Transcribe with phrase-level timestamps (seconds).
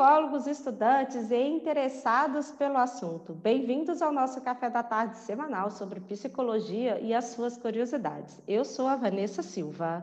[0.00, 3.34] psicólogos, estudantes e interessados pelo assunto.
[3.34, 8.40] Bem-vindos ao nosso café da tarde semanal sobre psicologia e as suas curiosidades.
[8.48, 10.02] Eu sou a Vanessa Silva.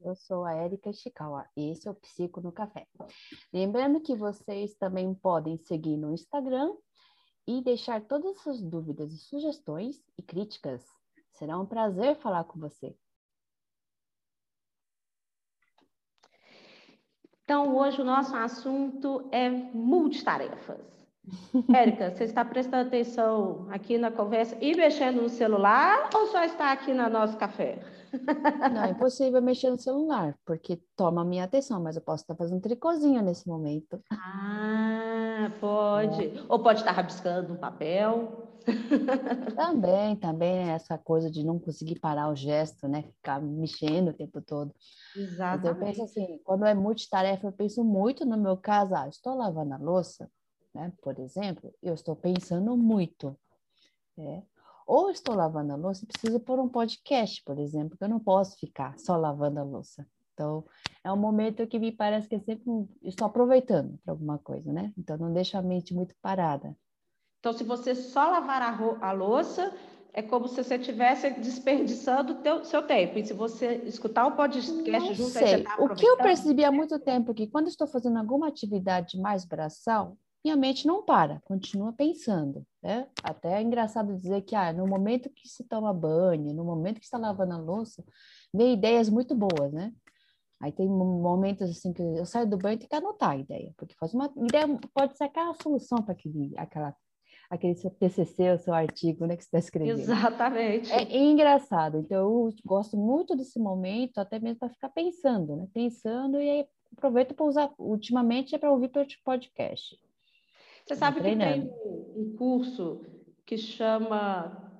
[0.00, 2.84] Eu sou a Érica Chikawa e esse é o Psico no Café.
[3.52, 6.74] Lembrando que vocês também podem seguir no Instagram
[7.46, 10.84] e deixar todas as suas dúvidas e sugestões e críticas.
[11.30, 12.92] Será um prazer falar com você.
[17.44, 20.80] Então, hoje o nosso assunto é multitarefas.
[21.74, 26.72] Érica, você está prestando atenção aqui na conversa e mexendo no celular ou só está
[26.72, 27.78] aqui no nosso café?
[28.72, 32.62] Não, é impossível mexer no celular, porque toma minha atenção, mas eu posso estar fazendo
[32.62, 34.00] tricozinho nesse momento.
[34.10, 36.26] Ah, pode.
[36.26, 36.44] É.
[36.48, 38.43] Ou pode estar rabiscando um papel.
[39.56, 43.02] Também, também essa coisa de não conseguir parar o gesto, né?
[43.02, 44.74] Ficar mexendo o tempo todo.
[45.16, 45.62] Exatamente.
[45.62, 49.36] Mas eu penso assim, quando é multitarefa, eu penso muito no meu caso, ah, estou
[49.36, 50.30] lavando a louça,
[50.74, 50.92] né?
[51.02, 53.36] Por exemplo, eu estou pensando muito.
[54.16, 54.42] Né?
[54.86, 58.20] Ou estou lavando a louça e preciso pôr um podcast, por exemplo, que eu não
[58.20, 60.06] posso ficar só lavando a louça.
[60.34, 60.64] Então,
[61.02, 62.70] é um momento que me parece que é sempre
[63.02, 64.92] estou aproveitando para alguma coisa, né?
[64.98, 66.76] Então, não deixa a mente muito parada.
[67.44, 69.70] Então, se você só lavar a, a louça,
[70.14, 73.18] é como se você estivesse desperdiçando o seu tempo.
[73.18, 75.42] E se você escutar o podcast não junto, sei.
[75.42, 78.16] Aí você tá O que eu percebi há muito tempo é que quando estou fazendo
[78.18, 82.64] alguma atividade mais braçal, minha mente não para, continua pensando.
[82.82, 83.06] Né?
[83.22, 87.04] Até é engraçado dizer que ah, no momento que se toma banho, no momento que
[87.04, 88.02] está lavando a louça,
[88.54, 89.92] vem ideias muito boas, né?
[90.62, 93.74] Aí tem momentos assim que eu saio do banho e tenho que anotar a ideia,
[93.76, 96.96] porque faz uma ideia pode ser aquela solução para aquele, aquela
[97.54, 100.00] aquele seu TCC, o seu artigo, né, que você está escrevendo.
[100.00, 100.92] Exatamente.
[100.92, 101.98] É engraçado.
[101.98, 105.66] Então, eu gosto muito desse momento, até mesmo para ficar pensando, né?
[105.72, 106.66] Pensando e aí
[106.96, 108.90] aproveito para usar, ultimamente é para ouvir
[109.24, 109.98] podcast.
[110.86, 111.70] Você sabe que tem
[112.14, 113.00] um curso
[113.46, 114.70] que chama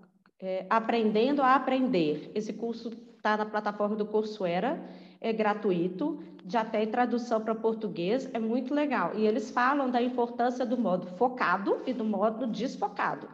[0.40, 2.30] é, Aprendendo a Aprender.
[2.34, 2.90] Esse curso
[3.24, 4.78] está na plataforma do Coursera
[5.18, 9.12] é gratuito, já tem tradução para português, é muito legal.
[9.14, 13.26] E eles falam da importância do modo focado e do modo desfocado.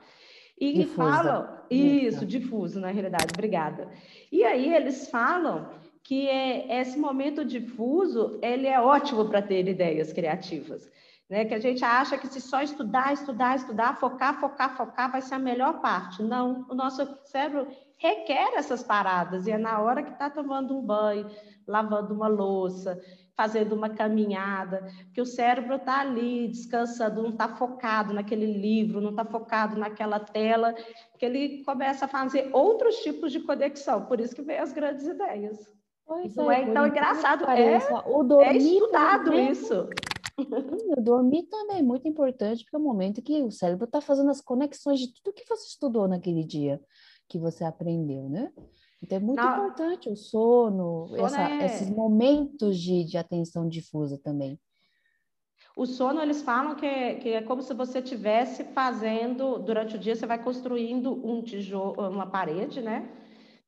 [0.57, 0.95] E Difusa.
[0.97, 3.89] falam, isso, difuso, na realidade, obrigada.
[4.31, 5.69] E aí eles falam
[6.05, 10.89] que é, esse momento difuso, ele é ótimo para ter ideias criativas.
[11.29, 11.45] Né?
[11.45, 15.35] Que a gente acha que se só estudar, estudar, estudar, focar, focar, focar, vai ser
[15.35, 16.23] a melhor parte.
[16.23, 17.67] Não, o nosso cérebro
[18.01, 21.29] requer essas paradas, e é na hora que está tomando um banho,
[21.69, 22.99] lavando uma louça,
[23.37, 29.11] fazendo uma caminhada, que o cérebro está ali descansando, não está focado naquele livro, não
[29.11, 30.75] está focado naquela tela,
[31.19, 35.07] que ele começa a fazer outros tipos de conexão, por isso que vem as grandes
[35.07, 35.59] ideias.
[36.07, 39.51] Pois não é, é tão engraçado, é, é estudado também.
[39.51, 39.89] isso.
[40.97, 44.31] O dormir também é muito importante, porque é o momento que o cérebro está fazendo
[44.31, 46.81] as conexões de tudo que você estudou naquele dia
[47.31, 48.53] que você aprendeu, né?
[49.01, 51.65] Então é muito importante o sono, sono essa, é...
[51.65, 54.59] esses momentos de, de atenção difusa também.
[55.77, 59.99] O sono, eles falam que é, que é como se você estivesse fazendo, durante o
[59.99, 63.09] dia, você vai construindo um tijolo, uma parede, né?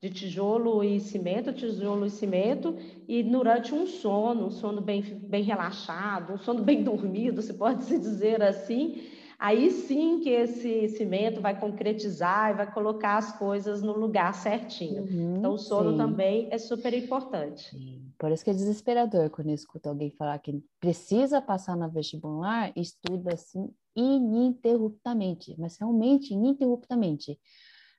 [0.01, 5.45] De tijolo e cimento, tijolo e cimento, e durante um sono, um sono bem, bem
[5.45, 9.01] relaxado, um sono bem dormido, se pode se dizer assim,
[9.43, 15.03] aí sim que esse cimento vai concretizar e vai colocar as coisas no lugar certinho.
[15.03, 15.97] Uhum, então, o sono sim.
[15.97, 17.71] também é super importante.
[17.71, 18.13] Sim.
[18.17, 22.73] Por isso que é desesperador quando eu escuto alguém falar que precisa passar na vestibular,
[22.77, 27.37] estuda assim ininterruptamente, mas realmente ininterruptamente.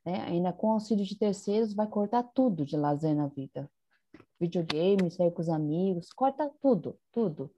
[0.06, 0.22] Né?
[0.22, 3.70] Ainda com auxílio de terceiros, vai cortar tudo de lazer na vida.
[4.40, 7.52] Videogame, sair com os amigos, corta tudo, tudo.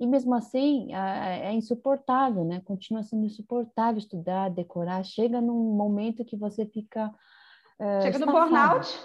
[0.00, 2.62] E mesmo assim, é insuportável, né?
[2.64, 5.04] Continua sendo insuportável estudar, decorar.
[5.04, 7.14] Chega num momento que você fica.
[7.78, 8.98] Uh, chega no burnout,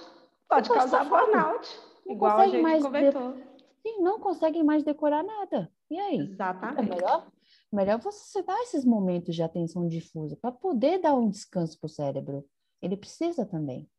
[0.47, 1.68] pode causar burnout,
[2.07, 3.33] igual a gente comentou.
[3.33, 3.44] De...
[3.81, 5.69] Sim, não conseguem mais decorar nada.
[5.92, 6.19] E aí?
[6.19, 6.80] Exatamente.
[6.80, 7.27] É melhor,
[7.71, 11.89] melhor você dar esses momentos de atenção difusa para poder dar um descanso para o
[11.89, 12.45] cérebro.
[12.81, 13.89] Ele precisa também.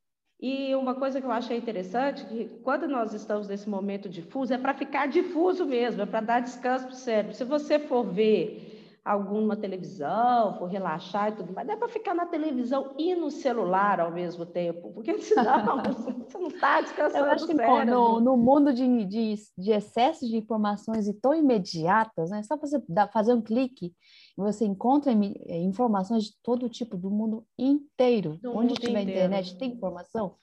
[0.40, 4.58] E uma coisa que eu achei interessante, que quando nós estamos nesse momento difuso, é
[4.58, 7.34] para ficar difuso mesmo, é para dar descanso para o cérebro.
[7.34, 8.65] Se você for ver
[9.06, 14.00] alguma televisão, for relaxar e tudo mais, é para ficar na televisão e no celular
[14.00, 15.80] ao mesmo tempo, porque senão
[16.26, 20.36] você não está descansando Eu acho que no, no, mundo de, de, de excesso de
[20.36, 22.42] informações e tão imediatas, né?
[22.42, 23.94] só você dar, fazer um clique
[24.36, 28.38] você encontra eh, informações de todo tipo do mundo inteiro.
[28.42, 29.10] Do Onde mundo tiver inteiro.
[29.10, 30.36] internet tem informação.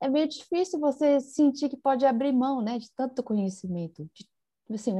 [0.00, 4.24] É meio difícil você sentir que pode abrir mão, né, de tanto conhecimento, de
[4.72, 4.92] Assim,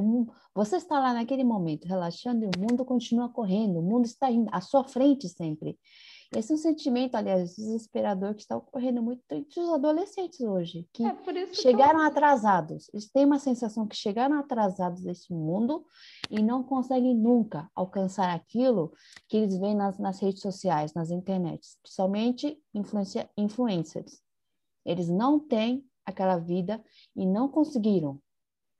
[0.55, 4.49] você está lá naquele momento relaxando e o mundo continua correndo, o mundo está indo
[4.52, 5.78] à sua frente sempre.
[6.37, 11.05] Esse é um sentimento, aliás, desesperador que está ocorrendo muito entre os adolescentes hoje, que
[11.05, 11.17] é
[11.52, 12.06] chegaram que...
[12.06, 12.88] atrasados.
[12.93, 15.84] Eles têm uma sensação que chegaram atrasados nesse mundo
[16.31, 18.93] e não conseguem nunca alcançar aquilo
[19.28, 24.23] que eles veem nas, nas redes sociais, nas internets, principalmente influencia, influencers.
[24.84, 26.81] Eles não têm aquela vida
[27.16, 28.20] e não conseguiram,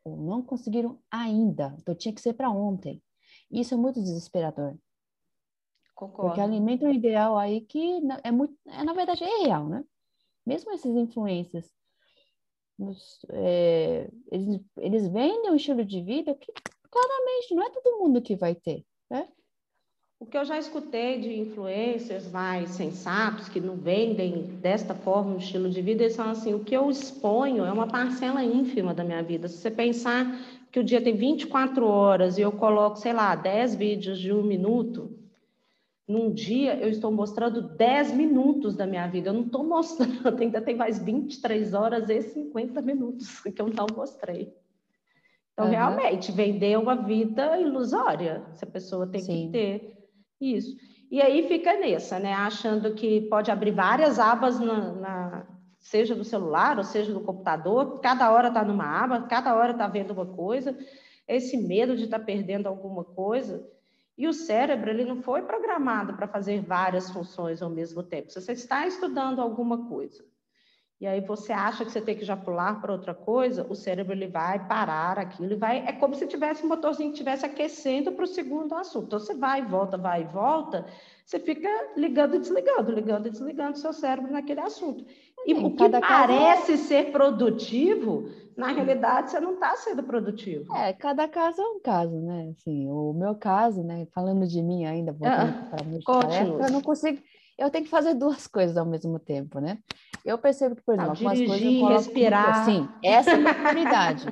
[0.05, 1.75] ou não conseguiram ainda.
[1.79, 3.03] Então tinha que ser para ontem.
[3.51, 4.77] Isso é muito desesperador.
[5.95, 6.29] Concordo.
[6.29, 9.85] Porque alimenta um ideal aí que é muito, é, na verdade é real, né?
[10.47, 11.71] Mesmo esses influências,
[13.31, 16.51] é, eles, eles vendem um estilo de vida que
[16.91, 19.29] claramente não é todo mundo que vai ter, né?
[20.21, 25.39] O que eu já escutei de influencers mais sensatos, que não vendem desta forma um
[25.39, 29.03] estilo de vida, eles são assim, o que eu exponho é uma parcela ínfima da
[29.03, 29.49] minha vida.
[29.49, 30.39] Se você pensar
[30.71, 34.43] que o dia tem 24 horas e eu coloco, sei lá, 10 vídeos de um
[34.43, 35.11] minuto,
[36.07, 39.31] num dia eu estou mostrando 10 minutos da minha vida.
[39.31, 43.87] Eu não estou mostrando, ainda tem mais 23 horas e 50 minutos que eu não
[43.97, 44.55] mostrei.
[45.55, 45.71] Então, uhum.
[45.71, 48.43] realmente, vender uma vida ilusória.
[48.53, 49.47] Se a pessoa tem Sim.
[49.47, 50.00] que ter
[50.41, 50.77] isso.
[51.11, 52.33] E aí fica nessa, né?
[52.33, 55.47] Achando que pode abrir várias abas, na, na
[55.81, 59.89] seja no celular ou seja no computador, cada hora está numa aba, cada hora está
[59.89, 60.77] vendo uma coisa.
[61.27, 63.67] Esse medo de estar tá perdendo alguma coisa
[64.17, 68.31] e o cérebro ele não foi programado para fazer várias funções ao mesmo tempo.
[68.31, 70.25] Se você está estudando alguma coisa
[71.01, 74.13] e aí você acha que você tem que já pular para outra coisa, o cérebro
[74.13, 75.79] ele vai parar aquilo e vai.
[75.87, 79.07] É como se tivesse um motorzinho que estivesse aquecendo para o segundo assunto.
[79.07, 80.85] Então você vai e volta, vai e volta,
[81.25, 85.07] você fica ligando e desligando, ligando e desligando o seu cérebro naquele assunto.
[85.47, 90.77] E o que parece ser produtivo, na realidade, você não está sendo produtivo.
[90.77, 92.51] É, cada caso é um caso, né?
[92.51, 94.07] Assim, o meu caso, né?
[94.15, 97.23] Falando de mim ainda, voltando ah, para a eu não consigo.
[97.57, 99.79] Eu tenho que fazer duas coisas ao mesmo tempo, né?
[100.25, 102.65] Eu percebo que, por exemplo, algumas coisas eu respirar.
[102.65, 104.27] Sim, essa é a prioridade.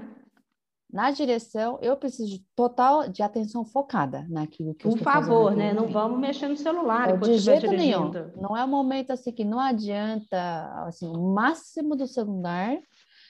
[0.90, 5.54] Na direção, eu preciso de total de atenção focada naquilo que Por eu estou favor,
[5.54, 5.74] né?
[5.74, 7.10] Não vamos mexer no celular.
[7.10, 8.10] Eu, de jeito nenhum.
[8.34, 12.78] Não é um momento assim que não adianta, assim, o máximo do celular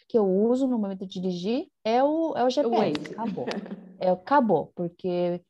[0.09, 3.11] que eu uso no momento de dirigir é o, é o GPS.
[3.11, 3.47] O acabou.
[4.01, 5.43] É, acabou, porque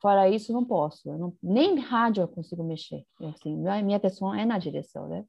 [0.00, 1.16] fora isso não posso.
[1.16, 3.04] Não, nem rádio eu consigo mexer.
[3.32, 5.24] Assim, minha atenção é na direção, né?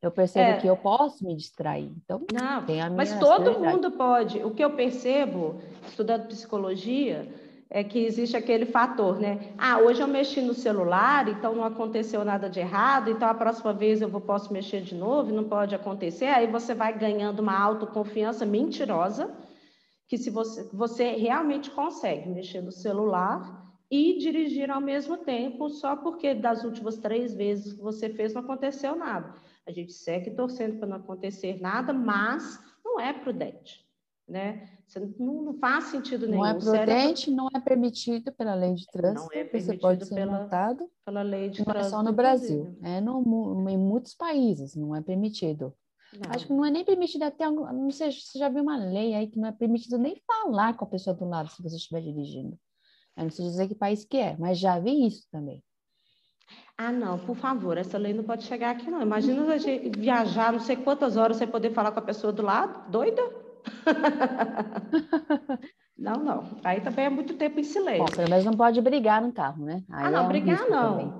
[0.00, 0.56] Eu percebo é.
[0.58, 1.92] que eu posso me distrair.
[2.04, 4.42] Então, não, tem a minha mas todo mundo pode.
[4.44, 7.28] O que eu percebo, estudando psicologia,
[7.70, 9.52] é que existe aquele fator, né?
[9.58, 13.72] Ah, hoje eu mexi no celular, então não aconteceu nada de errado, então a próxima
[13.74, 16.26] vez eu vou, posso mexer de novo, não pode acontecer.
[16.26, 19.30] Aí você vai ganhando uma autoconfiança mentirosa,
[20.08, 25.96] que se você, você realmente consegue mexer no celular e dirigir ao mesmo tempo, só
[25.96, 29.34] porque das últimas três vezes que você fez não aconteceu nada.
[29.68, 33.86] A gente segue torcendo para não acontecer nada, mas não é prudente,
[34.26, 34.78] né?
[35.18, 36.38] Não, não faz sentido nenhum.
[36.38, 37.36] Não é prudente, cérebro...
[37.36, 39.20] não é permitido pela lei de trânsito.
[39.20, 40.90] Não é permitido você pode ser pela, multado.
[41.04, 41.92] Pela lei de não trânsito.
[41.92, 45.74] Não é só no Brasil, é no, em muitos países não é permitido.
[46.14, 46.34] Não.
[46.34, 49.26] Acho que não é nem permitido até, não sei, você já viu uma lei aí
[49.26, 52.58] que não é permitido nem falar com a pessoa do lado se você estiver dirigindo.
[53.14, 55.62] Eu não sei dizer que país que é, mas já vi isso também.
[56.80, 59.02] Ah, não, por favor, essa lei não pode chegar aqui, não.
[59.02, 62.40] Imagina a gente viajar não sei quantas horas sem poder falar com a pessoa do
[62.40, 63.20] lado, doida?
[65.98, 66.44] não, não.
[66.62, 68.04] Aí também é muito tempo em silêncio.
[68.04, 69.82] Bom, pelo menos não pode brigar no carro, né?
[69.90, 70.98] Aí ah, não, é um brigar não.
[70.98, 71.12] Também.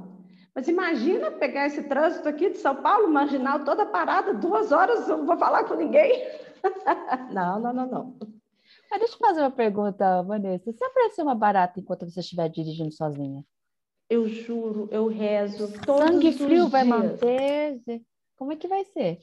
[0.54, 5.18] Mas imagina pegar esse trânsito aqui de São Paulo, marginal, toda parada, duas horas, eu
[5.18, 6.24] não vou falar com ninguém.
[7.34, 8.16] não, não, não, não.
[8.88, 10.72] Mas deixa eu fazer uma pergunta, Vanessa.
[10.72, 13.44] Se aparecer uma barata enquanto você estiver dirigindo sozinha?
[14.10, 17.80] Eu juro, eu rezo todos Sangue frio os vai manter?
[18.36, 19.18] Como é que vai ser?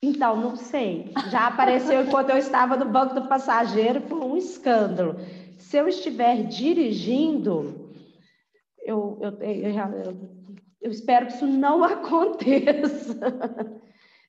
[0.00, 1.12] Então, não sei.
[1.30, 5.16] Já apareceu enquanto eu estava no banco do passageiro, foi um escândalo.
[5.58, 7.90] Se eu estiver dirigindo,
[8.84, 10.30] eu, eu, eu,
[10.80, 13.18] eu espero que isso não aconteça.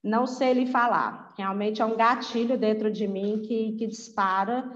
[0.04, 1.34] Não sei lhe falar.
[1.38, 4.72] Realmente é um gatilho dentro de mim que, que dispara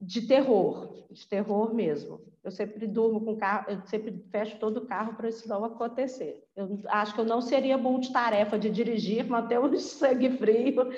[0.00, 2.31] de terror, de terror mesmo.
[2.44, 5.64] Eu sempre durmo com o carro, eu sempre fecho todo o carro para isso não
[5.64, 6.42] acontecer.
[6.56, 10.90] Eu acho que eu não seria multitarefa de dirigir, manter um sangue frio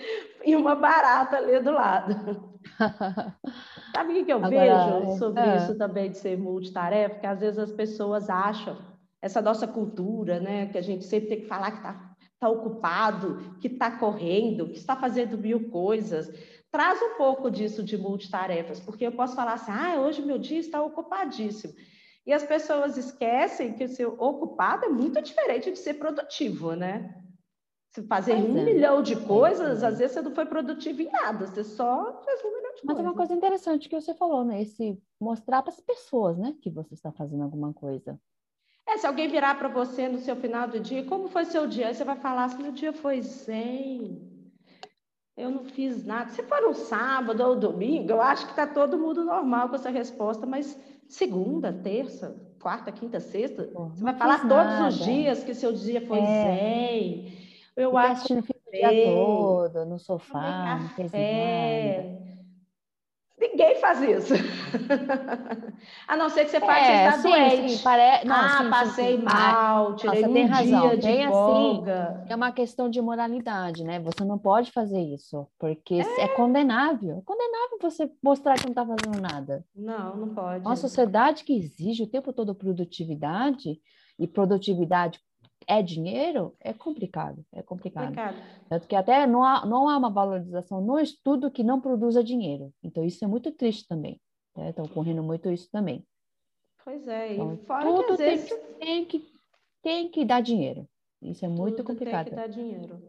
[0.45, 2.59] e uma barata ali do lado.
[3.95, 5.57] Sabe o que, eu Agora, vejo sobre é.
[5.57, 7.21] isso também de ser multitarefa?
[7.21, 8.79] Que às vezes as pessoas acham
[9.21, 13.57] essa nossa cultura, né, que a gente sempre tem que falar que está está ocupado,
[13.61, 16.31] que está correndo, que está fazendo mil coisas.
[16.71, 20.59] Traz um pouco disso de multitarefas, porque eu posso falar assim, ah, hoje meu dia
[20.59, 21.73] está ocupadíssimo.
[22.27, 27.23] E as pessoas esquecem que ser ocupado é muito diferente de ser produtivo, né?
[27.91, 28.65] Se fazer pois um é.
[28.65, 29.87] milhão de coisas, é.
[29.87, 32.97] às vezes você não foi produtivo em nada, você só fez um milhão de Mas
[32.97, 33.05] coisas.
[33.05, 34.63] é uma coisa interessante que você falou, né?
[34.63, 38.19] Esse mostrar para as pessoas, né, que você está fazendo alguma coisa.
[38.87, 41.89] É, se alguém virar para você no seu final do dia, como foi seu dia?
[41.89, 44.35] Aí você vai falar assim, meu dia foi zen,
[45.37, 46.31] eu não fiz nada.
[46.31, 49.91] Se for um sábado ou domingo, eu acho que está todo mundo normal com essa
[49.91, 55.55] resposta, mas segunda, terça, quarta, quinta, sexta, Pô, você vai falar todos os dias que
[55.55, 56.45] seu dia foi é.
[56.45, 57.39] zen.
[57.77, 62.34] Eu acho que o dia todo no sofá, não fez nada.
[63.37, 64.35] Ninguém faz isso.
[66.07, 67.77] a não ser que você faça é, estar doente.
[67.77, 68.25] Sim, pare...
[68.25, 70.81] não, ah, sim, passei sim, mal, ah, tirei Nossa, um tem razão.
[70.81, 72.03] dia de tem, folga.
[72.03, 73.99] Assim, é uma questão de moralidade, né?
[74.01, 77.19] Você não pode fazer isso, porque é, é condenável.
[77.19, 79.65] É condenável você mostrar que não está fazendo nada.
[79.75, 80.65] Não, não pode.
[80.65, 83.81] Uma sociedade que exige o tempo todo produtividade,
[84.19, 85.21] e produtividade
[85.67, 88.07] é dinheiro, é complicado, é complicado.
[88.07, 88.37] complicado.
[88.69, 92.73] Tanto que até não há, não há uma valorização no estudo que não produza dinheiro.
[92.83, 94.21] Então, isso é muito triste também.
[94.57, 94.71] Né?
[94.71, 96.05] Está ocorrendo muito isso também.
[96.85, 98.51] Pois é, então, e fora tudo que às vezes...
[98.79, 99.27] tem, que,
[99.83, 100.87] tem que dar dinheiro.
[101.23, 102.27] Isso é muito tudo complicado.
[102.27, 103.01] Tem que dar dinheiro.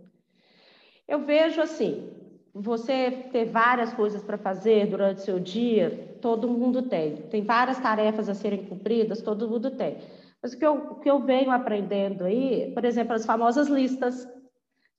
[1.07, 2.09] Eu vejo assim,
[2.53, 7.17] você ter várias coisas para fazer durante o seu dia, todo mundo tem.
[7.23, 9.97] Tem várias tarefas a serem cumpridas, todo mundo tem.
[10.45, 14.27] Mas o que eu, o que eu venho aprendendo aí, por exemplo, as famosas listas,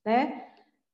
[0.05, 0.43] né?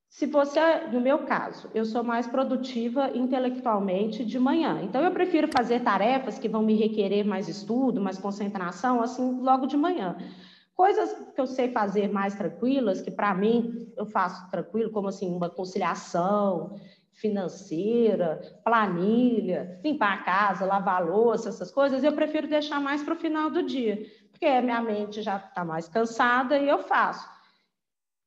[0.07, 0.60] Se você,
[0.91, 6.38] no meu caso, eu sou mais produtiva intelectualmente de manhã, então eu prefiro fazer tarefas
[6.38, 10.15] que vão me requerer mais estudo, mais concentração, assim, logo de manhã.
[10.75, 15.36] Coisas que eu sei fazer mais tranquilas, que para mim eu faço tranquilo, como assim,
[15.36, 16.75] uma conciliação
[17.13, 23.13] financeira, planilha, limpar a casa, lavar a louça, essas coisas, eu prefiro deixar mais para
[23.15, 24.03] o final do dia
[24.43, 27.31] porque minha mente já está mais cansada e eu faço.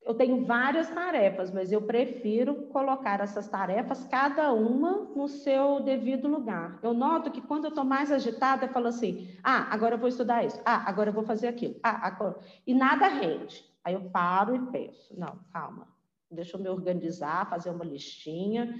[0.02, 6.26] Eu tenho várias tarefas, mas eu prefiro colocar essas tarefas, cada uma no seu devido
[6.26, 6.78] lugar.
[6.82, 10.08] Eu noto que quando eu estou mais agitada, eu falo assim: ah, agora eu vou
[10.08, 12.38] estudar isso, ah, agora eu vou fazer aquilo, ah, agora...
[12.66, 13.62] e nada rende.
[13.85, 15.87] Aí eu paro e penso: não, calma,
[16.30, 18.75] deixa eu me organizar, fazer uma listinha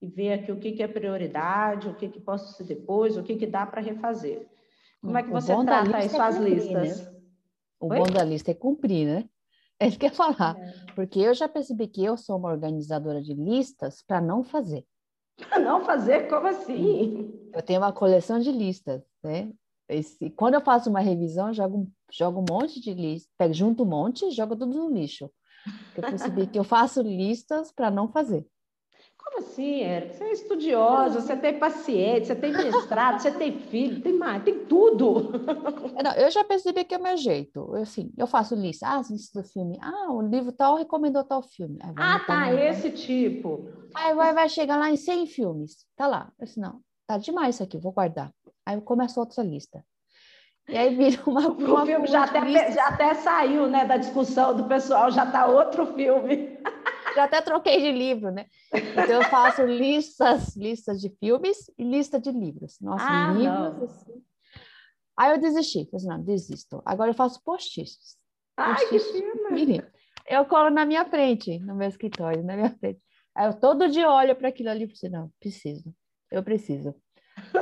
[0.00, 3.22] e ver aqui o que, que é prioridade, o que, que posso ser depois, o
[3.22, 4.48] que, que dá para refazer.
[5.00, 7.02] Como é que você trata aí é suas é cumprir, listas?
[7.02, 7.18] Né?
[7.80, 7.98] O Oi?
[7.98, 9.28] bom da lista é cumprir, né?
[9.80, 10.58] É isso que eu ia falar.
[10.58, 10.92] É.
[10.96, 14.84] Porque eu já percebi que eu sou uma organizadora de listas para não fazer.
[15.48, 16.28] Para não fazer?
[16.28, 17.32] Como assim?
[17.54, 19.52] Eu tenho uma coleção de listas, né?
[19.88, 23.86] Esse, quando eu faço uma revisão, jogo, jogo um monte de listas, pego junto um
[23.86, 25.30] monte e jogo tudo no lixo.
[25.96, 28.44] Eu percebi que eu faço listas para não fazer.
[29.18, 30.14] Como assim, Érica?
[30.14, 34.64] Você é estudiosa, você tem paciência, você tem mestrado, você tem filho, tem mais, tem
[34.64, 35.30] tudo.
[35.96, 37.58] É, não, eu já percebi que é o meu jeito.
[37.74, 38.86] Eu, assim, eu faço lista.
[38.86, 39.76] Ah, lista do filme.
[39.82, 41.78] Ah, o livro tal recomendou tal filme.
[41.96, 43.68] ah, tá, esse tipo.
[43.94, 45.84] Aí vai, vai chegar lá em 100 filmes.
[45.96, 46.32] Tá lá.
[46.38, 48.32] Eu disse, não, tá demais isso aqui, vou guardar.
[48.64, 49.84] Aí começa outra lista.
[50.68, 51.48] E aí vira uma.
[51.50, 55.86] O filme já até, já até saiu, né, da discussão do pessoal, já tá outro
[55.94, 56.47] filme.
[57.14, 58.46] Já até troquei de livro, né?
[58.72, 62.78] Então eu faço listas, listas de filmes e lista de livros.
[62.80, 64.22] Nossa, ah, livros assim.
[65.16, 66.82] Aí eu desisti, falei assim, não, desisto.
[66.84, 68.16] Agora eu faço postiços.
[68.56, 69.92] Ai, postiços, que pena!
[70.28, 73.00] Eu colo na minha frente, no meu escritório, na minha frente.
[73.34, 75.94] Aí eu todo dia olho para aquilo ali e falo assim, não, preciso,
[76.30, 76.94] eu preciso.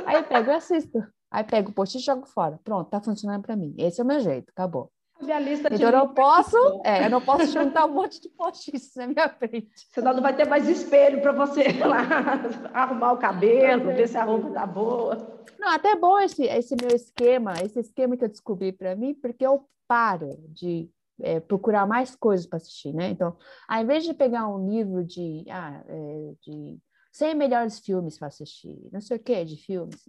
[0.05, 0.99] Aí eu pego e assisto.
[1.31, 2.59] Aí pego o post e jogo fora.
[2.63, 3.73] Pronto, tá funcionando para mim.
[3.77, 4.91] Esse é o meu jeito, acabou.
[5.21, 8.95] Minha lista então eu não posso, é, eu não post juntar um monte de posts
[8.95, 9.69] na minha frente.
[9.91, 12.05] Senão não vai ter mais espelho para você lá
[12.73, 15.17] arrumar o cabelo, ver se a roupa tá boa.
[15.59, 19.45] Não, até bom esse, esse meu esquema, esse esquema que eu descobri para mim, porque
[19.45, 23.09] eu paro de é, procurar mais coisas para assistir, né?
[23.09, 23.35] Então,
[23.67, 26.77] ao invés de pegar um livro de, ah, é, de
[27.11, 30.07] 100 melhores filmes para assistir, não sei o que, de filmes,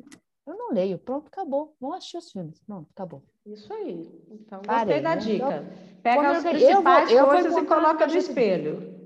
[0.49, 1.75] eu não leio, pronto, acabou.
[1.81, 2.61] Vamos assistir os filmes.
[2.67, 3.23] Pronto, acabou.
[3.45, 4.11] Isso aí.
[4.31, 5.21] Então, Parei, gostei da né?
[5.21, 5.47] dica.
[5.47, 8.99] Então, Pega as principais eu vou, eu coisas e coloca no espelho.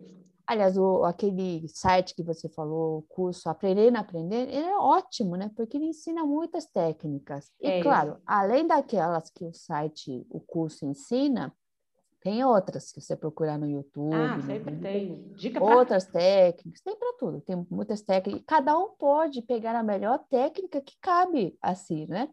[0.47, 5.37] Aliás, o, aquele site que você falou, o curso Aprender na Aprender, ele é ótimo,
[5.37, 5.51] né?
[5.57, 7.51] Porque ele ensina muitas técnicas.
[7.61, 8.23] E, é claro, isso.
[8.27, 11.55] além daquelas que o site, o curso ensina,
[12.23, 14.15] tem outras que você procurar no YouTube.
[14.15, 15.33] Ah, sempre tem.
[15.35, 16.21] Dica Outras pra...
[16.21, 17.41] técnicas, tem para tudo.
[17.41, 18.45] Tem muitas técnicas.
[18.47, 22.29] Cada um pode pegar a melhor técnica que cabe a si, né?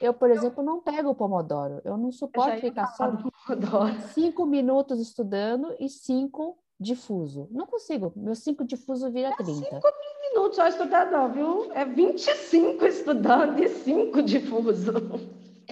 [0.00, 1.80] Eu, por exemplo, não pego o Pomodoro.
[1.84, 3.12] Eu não suporto ficar só
[4.14, 7.48] cinco minutos estudando e cinco difuso.
[7.50, 8.12] Não consigo.
[8.16, 9.52] Meu cinco difuso vira é 30.
[9.52, 9.88] Cinco
[10.22, 11.72] minutos só estudando, viu?
[11.72, 14.92] É 25 estudando e cinco difuso.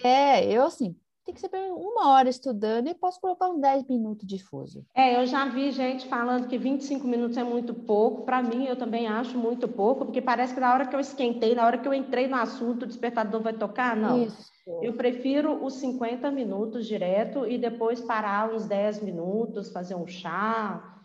[0.03, 4.27] É, eu assim, tem que ser uma hora estudando e posso colocar uns 10 minutos
[4.27, 4.85] difuso.
[4.95, 8.23] É, eu já vi gente falando que 25 minutos é muito pouco.
[8.23, 11.55] Para mim, eu também acho muito pouco, porque parece que na hora que eu esquentei,
[11.55, 13.97] na hora que eu entrei no assunto, o despertador vai tocar.
[13.97, 14.25] Não.
[14.25, 14.51] Isso.
[14.81, 21.01] Eu prefiro os 50 minutos direto e depois parar uns 10 minutos, fazer um chá,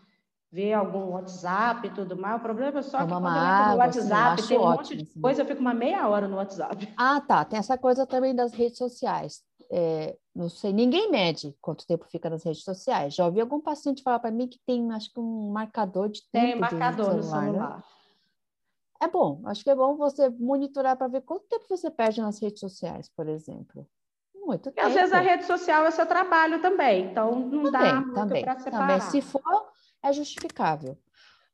[0.50, 2.40] ver algum WhatsApp e tudo mais.
[2.40, 4.96] O problema é só que quando eu entro no WhatsApp, assim, tem um ótimo, monte
[4.96, 5.20] de assim.
[5.20, 6.92] coisa, eu fico uma meia hora no WhatsApp.
[6.96, 7.44] Ah, tá.
[7.44, 12.30] Tem essa coisa também das redes sociais é, não sei, ninguém mede quanto tempo fica
[12.30, 13.14] nas redes sociais.
[13.14, 16.46] Já ouvi algum paciente falar para mim que tem, acho que um marcador de tempo.
[16.46, 17.42] Tem marcador no celular.
[17.42, 17.76] No celular.
[17.76, 17.82] Né?
[19.00, 22.40] É bom, acho que é bom você monitorar para ver quanto tempo você perde nas
[22.40, 23.86] redes sociais, por exemplo.
[24.34, 24.80] Muito tempo.
[24.80, 28.40] E às vezes a rede social é seu trabalho também, então não também, dá muito
[28.40, 28.98] para separar.
[28.98, 29.10] Também.
[29.10, 29.70] Se for,
[30.02, 30.98] é justificável.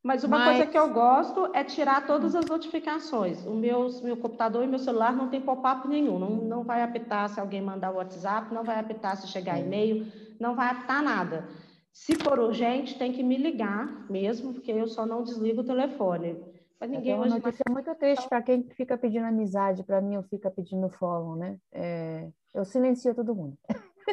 [0.05, 0.49] Mas uma Mas...
[0.49, 3.43] coisa que eu gosto é tirar todas as notificações.
[3.47, 6.19] O meu, meu computador e meu celular não tem pop-up nenhum.
[6.19, 10.07] Não, não vai apitar se alguém mandar o WhatsApp, não vai apitar se chegar e-mail,
[10.39, 11.49] não vai apitar nada.
[11.91, 16.37] Se for urgente, tem que me ligar mesmo, porque eu só não desligo o telefone.
[16.79, 17.87] Mas ninguém uma notícia mais...
[17.87, 21.57] muito triste para quem fica pedindo amizade, para mim, eu fica pedindo follow, né?
[21.73, 22.29] É...
[22.53, 23.57] Eu silencio todo mundo.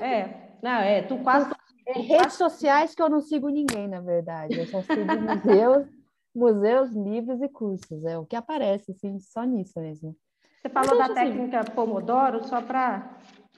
[0.01, 1.49] É, não, é, tu quase
[1.85, 4.57] é redes sociais que eu não sigo ninguém, na verdade.
[4.57, 5.87] Eu só sigo museus,
[6.33, 8.05] museus, livros e cursos.
[8.05, 10.15] É o que aparece, assim, só nisso mesmo.
[10.61, 11.13] Você falou da assim.
[11.13, 11.71] técnica assim.
[11.71, 13.17] Pomodoro, só para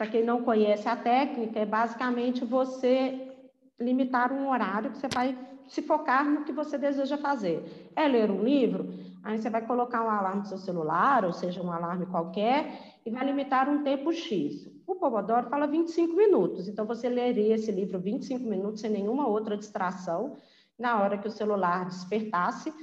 [0.09, 3.29] quem não conhece a técnica, é basicamente você
[3.79, 5.37] limitar um horário que você vai
[5.67, 7.91] se focar no que você deseja fazer.
[7.95, 8.93] É ler um livro?
[9.23, 13.09] Aí você vai colocar um alarme no seu celular, ou seja, um alarme qualquer, e
[13.09, 14.69] vai limitar um tempo X.
[14.85, 19.55] O Pomodoro fala 25 minutos, então você leria esse livro 25 minutos sem nenhuma outra
[19.55, 20.35] distração.
[20.77, 22.73] Na hora que o celular despertasse,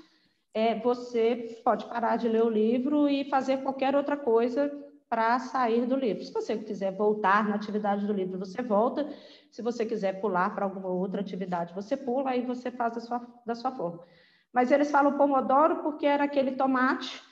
[0.55, 4.71] é, você pode parar de ler o livro e fazer qualquer outra coisa
[5.11, 6.25] para sair do livro.
[6.25, 9.09] Se você quiser voltar na atividade do livro, você volta.
[9.51, 13.27] Se você quiser pular para alguma outra atividade, você pula e você faz da sua,
[13.45, 14.05] da sua forma.
[14.53, 17.23] Mas eles falam Pomodoro porque era aquele tomate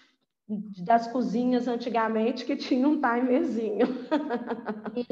[0.82, 3.86] das cozinhas antigamente que tinha um timerzinho.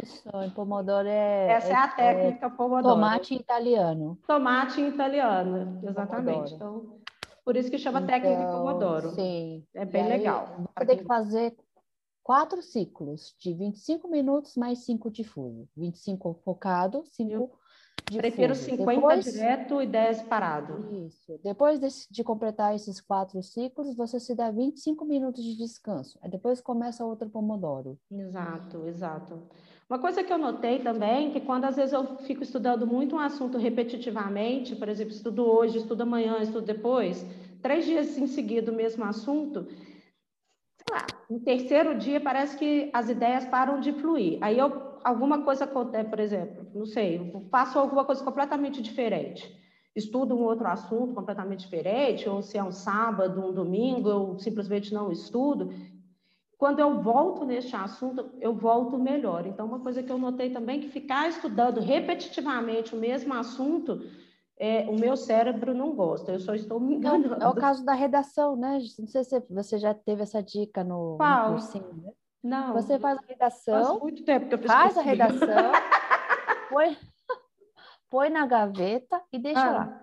[0.02, 1.52] Isso, em Pomodoro é.
[1.52, 2.94] Essa é, é a técnica é, Pomodoro.
[2.94, 4.18] Tomate italiano.
[4.26, 6.54] Tomate italiano, exatamente.
[6.54, 7.00] Então,
[7.44, 9.10] por isso que chama então, técnica Pomodoro.
[9.10, 9.62] Sim.
[9.74, 10.48] É bem aí, legal.
[10.78, 11.54] Você tem que fazer
[12.22, 15.68] quatro ciclos de 25 minutos mais cinco difuso.
[15.76, 17.58] 25 focado, 5
[18.14, 20.86] Prefiro 50 Depois, direto e 10 parado.
[21.06, 21.40] Isso.
[21.42, 26.16] Depois de, de, completar esses quatro ciclos, você se dá 25 minutos de descanso.
[26.22, 27.98] Aí depois começa outro pomodoro.
[28.10, 29.42] Exato, exato.
[29.90, 33.20] Uma coisa que eu notei também, que quando às vezes eu fico estudando muito um
[33.20, 37.24] assunto repetitivamente, por exemplo, estudo hoje, estudo amanhã, estudo depois,
[37.60, 43.08] três dias em seguida o mesmo assunto, sei lá, no terceiro dia parece que as
[43.08, 44.38] ideias param de fluir.
[44.40, 49.56] Aí eu alguma coisa acontece, por exemplo, não sei, faço alguma coisa completamente diferente,
[49.94, 54.92] estudo um outro assunto completamente diferente, ou se é um sábado, um domingo, eu simplesmente
[54.92, 55.72] não estudo.
[56.58, 59.46] Quando eu volto neste assunto, eu volto melhor.
[59.46, 64.02] Então, uma coisa que eu notei também é que ficar estudando repetitivamente o mesmo assunto,
[64.58, 67.34] é, o meu cérebro não gosta, eu só estou me enganando.
[67.40, 68.80] É o caso da redação, né?
[68.98, 72.10] Não sei se você já teve essa dica no, no cursinho, né?
[72.46, 72.72] Não.
[72.74, 73.84] Você faz a redação.
[73.84, 75.38] Faz muito tempo que eu fiz Faz a redação,
[76.70, 76.96] põe,
[78.08, 79.72] põe na gaveta e deixa ah.
[79.72, 80.02] lá.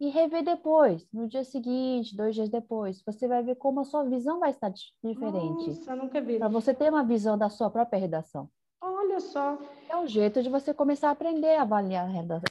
[0.00, 3.02] E rever depois, no dia seguinte, dois dias depois.
[3.04, 5.68] Você vai ver como a sua visão vai estar diferente.
[5.68, 6.38] Nossa, eu nunca vi.
[6.38, 8.48] Para você ter uma visão da sua própria redação.
[8.80, 9.58] Olha só.
[9.88, 12.06] É um jeito de você começar a aprender a avaliar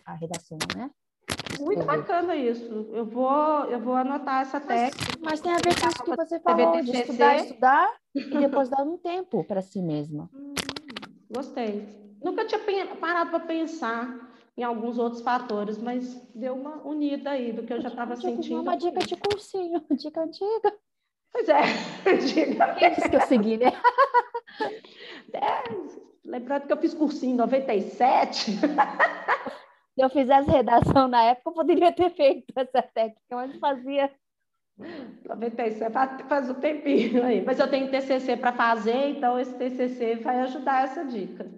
[0.06, 0.90] a redação, né?
[1.60, 2.90] Muito bacana isso.
[2.92, 5.20] Eu vou, eu vou anotar essa técnica.
[5.20, 8.70] Mas, mas tem a ver com isso que você falou, de estudar, estudar e depois
[8.70, 10.30] dar um tempo para si mesma.
[10.34, 10.54] Hum,
[11.30, 11.88] gostei.
[12.24, 12.60] Nunca tinha
[12.96, 17.82] parado para pensar em alguns outros fatores, mas deu uma unida aí do que eu
[17.82, 18.62] já estava sentindo.
[18.62, 20.74] Uma dica de cursinho, dica antiga.
[21.32, 21.62] Pois é,
[22.34, 22.76] dica.
[22.76, 23.72] Quem disse que eu segui, né?
[25.34, 25.64] É,
[26.24, 28.52] lembrando que eu fiz cursinho em 97.
[28.52, 34.10] Se eu fizesse redação na época, eu poderia ter feito essa técnica, mas fazia.
[34.78, 37.44] 97 faz um tempinho aí.
[37.44, 41.50] Mas eu tenho TCC para fazer, então esse TCC vai ajudar essa dica.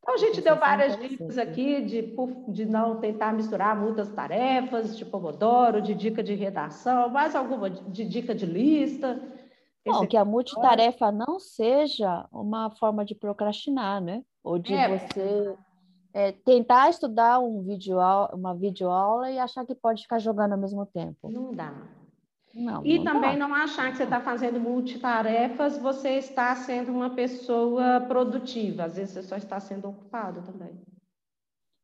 [0.00, 2.14] Então, a gente deu várias dicas aqui de,
[2.48, 8.06] de não tentar misturar muitas tarefas, de Pomodoro, de dica de redação, mais alguma de
[8.06, 9.20] dica de lista.
[9.86, 14.22] Bom, que a multitarefa não seja uma forma de procrastinar, né?
[14.42, 14.98] Ou de é.
[14.98, 15.54] você
[16.14, 17.98] é, tentar estudar um vídeo,
[18.32, 21.30] uma videoaula e achar que pode ficar jogando ao mesmo tempo.
[21.30, 21.74] Não dá.
[22.54, 23.46] Não, e não também dá.
[23.46, 28.84] não achar que você está fazendo multitarefas, você está sendo uma pessoa produtiva.
[28.84, 30.80] Às vezes você só está sendo ocupado também.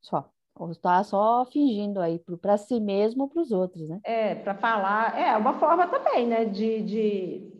[0.01, 0.29] Só.
[0.57, 4.01] Ou está só fingindo aí para si mesmo ou para os outros, né?
[4.05, 5.19] É, para falar.
[5.19, 6.45] É uma forma também, né?
[6.45, 7.53] De, de,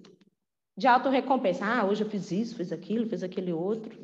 [0.77, 1.65] de autorrecompensa.
[1.65, 3.99] Ah, hoje eu fiz isso, fiz aquilo, fiz aquele outro.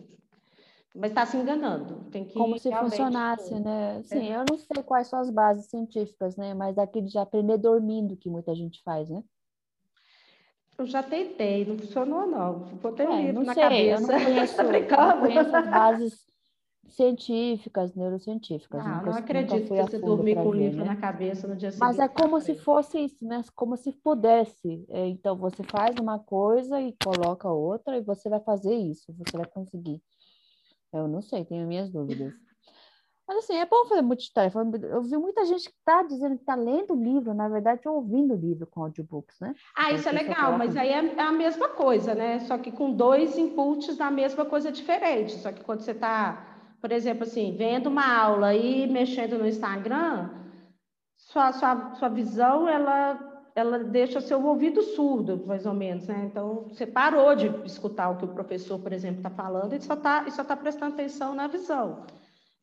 [0.94, 2.04] Mas está se enganando.
[2.10, 4.02] Tem que Como se funcionasse, né?
[4.04, 4.36] Sim, é.
[4.36, 6.52] eu não sei quais são as bases científicas, né?
[6.52, 9.22] Mas daquele de aprender dormindo que muita gente faz, né?
[10.76, 12.60] Eu já tentei, não funcionou, não.
[12.82, 13.94] Botei um é, livro na sei, cabeça.
[13.94, 16.30] Eu não conheço, eu não conheço as bases
[16.88, 18.84] científicas, neurocientíficas.
[18.84, 20.86] Não, nunca, não acredito que você dormir com o livro né?
[20.86, 21.86] na cabeça no dia seguinte.
[21.86, 23.42] Mas é como se fosse isso, né?
[23.54, 24.84] Como se pudesse.
[24.88, 29.36] É, então, você faz uma coisa e coloca outra e você vai fazer isso, você
[29.36, 30.02] vai conseguir.
[30.92, 32.32] Eu não sei, tenho minhas dúvidas.
[33.30, 34.58] Mas assim, é bom fazer multitarefa.
[34.82, 38.34] Eu vi muita gente que está dizendo que está lendo o livro, na verdade, ouvindo
[38.34, 39.54] o livro com audiobooks, né?
[39.76, 42.40] Ah, isso é legal, mas aí é, é, a mesma coisa, né?
[42.40, 45.38] Só que com dois inputs da mesma coisa diferente.
[45.38, 46.44] Só que quando você está,
[46.80, 50.28] por exemplo, assim, vendo uma aula e mexendo no Instagram,
[51.16, 56.28] sua, sua, sua visão, ela ela deixa seu ouvido surdo, mais ou menos, né?
[56.30, 59.94] Então, você parou de escutar o que o professor, por exemplo, está falando e só
[59.94, 62.06] está tá prestando atenção na visão.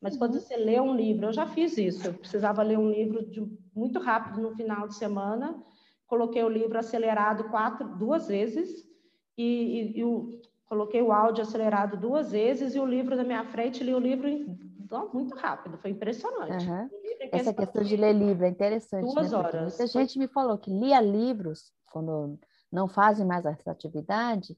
[0.00, 0.40] Mas quando uhum.
[0.40, 3.98] você lê um livro, eu já fiz isso, eu precisava ler um livro de, muito
[3.98, 5.60] rápido no final de semana,
[6.06, 8.86] coloquei o livro acelerado quatro, duas vezes
[9.36, 13.44] e, e, e o, coloquei o áudio acelerado duas vezes e o livro na minha
[13.44, 14.56] frente, li o livro em,
[15.12, 16.66] muito rápido, foi impressionante.
[16.66, 16.88] Uhum.
[17.32, 19.12] Essa questão de ler livro é interessante.
[19.12, 19.38] Duas né?
[19.38, 19.78] horas.
[19.78, 22.38] Muita gente me falou que lia livros quando
[22.70, 24.56] não fazem mais essa atividade,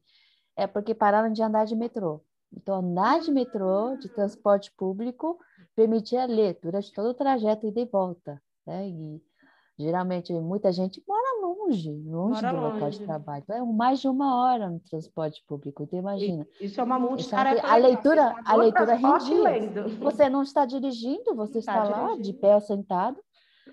[0.56, 2.20] é porque pararam de andar de metrô.
[2.52, 5.38] Então, andar de metrô, de transporte público,
[5.76, 8.42] permitia ler durante todo o trajeto ida e volta.
[8.66, 8.88] Né?
[8.88, 9.22] E
[9.78, 12.74] geralmente muita gente mora longe, longe mora do longe.
[12.74, 13.42] local de trabalho.
[13.44, 16.46] Então, é mais de uma hora no transporte público, então imagina.
[16.60, 17.66] Isso é uma multitarefa.
[17.66, 19.88] A leitura, a leitura rendia.
[20.00, 23.18] Você não está dirigindo, você está, está lá de pé ou sentado,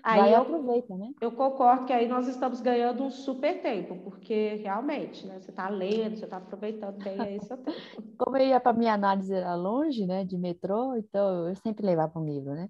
[0.02, 1.10] Aí Vai eu, aproveita, né?
[1.20, 5.40] Eu concordo que aí nós estamos ganhando um super tempo, porque realmente, né?
[5.40, 7.78] Você está lendo, você está aproveitando bem aí seu tempo.
[8.18, 10.24] Como eu ia para minha análise era longe, né?
[10.24, 12.68] De metrô, então eu sempre levava um livro, né?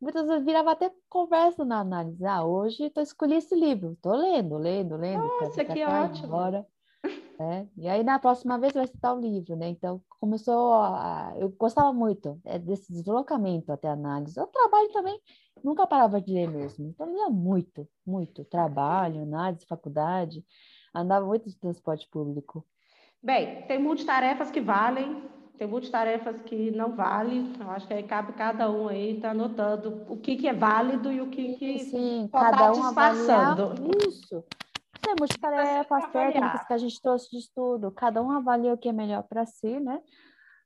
[0.00, 2.24] Muitas vezes virava até conversa na análise.
[2.24, 5.22] Ah, hoje eu escolhi esse livro, estou lendo, lendo, lendo.
[5.22, 6.26] Nossa, que ótimo.
[6.26, 6.66] Embora.
[7.40, 9.68] É, e aí na próxima vez vai citar o livro, né?
[9.68, 11.32] Então começou a...
[11.38, 14.38] eu gostava muito é, desse deslocamento até a análise.
[14.38, 15.18] Eu trabalho também,
[15.64, 16.88] nunca parava de ler mesmo.
[16.88, 20.44] Então lia muito, muito trabalho, análise, faculdade,
[20.94, 22.66] andava muito de transporte público.
[23.22, 25.22] Bem, tem multitarefas que valem,
[25.60, 27.52] tem multitarefas que não valem.
[27.60, 30.54] Eu acho que aí cabe cada um aí estar tá anotando o que, que é
[30.54, 33.62] válido e o que, que sim, cada tá um disfarçando.
[33.64, 34.42] Avaliar, isso.
[35.02, 38.92] Temos tarefas técnicas que a gente trouxe de estudo, cada um avalia o que é
[38.92, 40.00] melhor para si, né?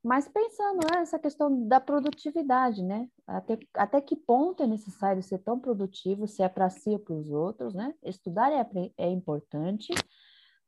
[0.01, 3.09] Mas pensando nessa né, questão da produtividade, né?
[3.27, 7.15] Até, até que ponto é necessário ser tão produtivo, se é para si ou para
[7.15, 7.93] os outros, né?
[8.05, 8.65] Estudar é,
[8.97, 9.93] é importante,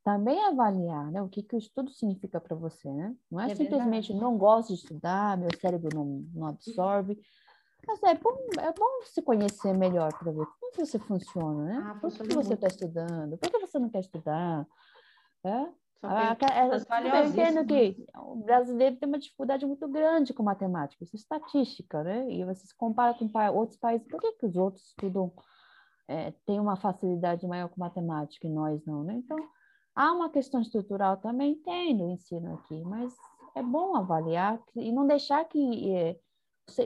[0.06, 3.12] também avaliar né, o que, que o estudo significa para você, né?
[3.28, 4.20] Não é, é simplesmente verdade.
[4.20, 7.20] não gosto de estudar, meu cérebro não, não absorve.
[7.84, 11.84] Mas é bom, é bom se conhecer melhor para ver como você funciona, né?
[11.84, 13.36] Ah, Por que você está estudando?
[13.36, 14.64] Por que você não quer estudar?
[15.42, 15.66] É?
[16.04, 21.16] Ah, é, eu entendo que o brasileiro tem uma dificuldade muito grande com matemática, isso
[21.16, 22.30] é estatística, né?
[22.30, 25.32] E você se compara com outros países, por que, que os outros estudam,
[26.06, 29.14] é, têm uma facilidade maior com matemática e nós não, né?
[29.14, 29.36] Então,
[29.96, 33.16] há uma questão estrutural também, tem no ensino aqui, mas
[33.54, 36.20] é bom avaliar e não deixar que é,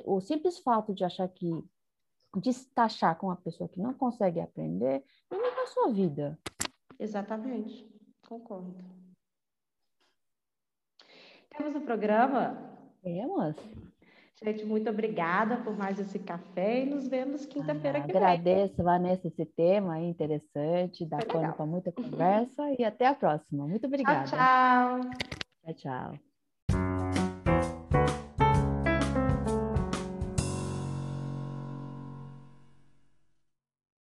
[0.06, 1.50] o simples fato de achar que
[2.36, 6.38] de se taxar com uma pessoa que não consegue aprender limita a sua vida.
[6.96, 7.90] Exatamente,
[8.28, 8.72] concordo.
[11.50, 12.56] Temos o programa?
[13.02, 13.56] Temos.
[14.42, 18.16] Gente, muito obrigada por mais esse café e nos vemos quinta-feira ah, que vem.
[18.16, 23.66] Agradeço, Vanessa, esse tema aí interessante, dá pano para muita conversa e até a próxima.
[23.66, 24.24] Muito obrigada.
[24.26, 25.10] Tchau, tchau.
[25.62, 26.29] Tchau, tchau.